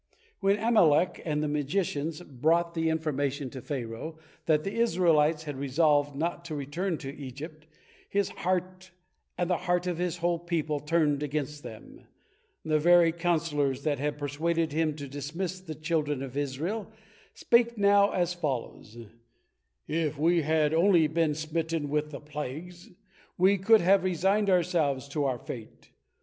When 0.39 0.57
Amalek 0.57 1.21
and 1.25 1.43
the 1.43 1.47
magicians 1.47 2.23
brought 2.23 2.73
the 2.73 2.89
information 2.89 3.51
to 3.51 3.61
Pharaoh, 3.61 4.17
that 4.47 4.63
the 4.63 4.73
Israelites 4.73 5.43
had 5.43 5.57
resolved 5.59 6.15
not 6.15 6.43
to 6.45 6.55
return 6.55 6.97
to 6.97 7.15
Egypt, 7.15 7.67
his 8.09 8.29
heart 8.29 8.89
and 9.37 9.47
the 9.47 9.57
heart 9.59 9.85
of 9.85 9.99
his 9.99 10.17
whole 10.17 10.39
people 10.39 10.79
turned 10.79 11.21
against 11.21 11.61
them. 11.61 12.01
The 12.65 12.79
very 12.79 13.11
counselors 13.11 13.83
that 13.83 13.99
had 13.99 14.17
persuaded 14.17 14.71
him 14.71 14.95
to 14.95 15.07
dismiss 15.07 15.59
the 15.61 15.75
children 15.75 16.23
of 16.23 16.35
Israel 16.35 16.91
spake 17.35 17.77
now 17.77 18.09
as 18.09 18.33
follows:" 18.33 18.97
If 19.87 20.17
we 20.17 20.41
had 20.41 20.73
only 20.73 21.05
been 21.05 21.35
smitten 21.35 21.89
with 21.91 22.09
the 22.09 22.19
plaques, 22.19 22.89
we 23.37 23.59
could 23.59 23.81
have 23.81 24.03
resigned 24.03 24.49
ourselves 24.49 25.07
to 25.09 25.25
our 25.25 25.37
fate. 25.37 25.91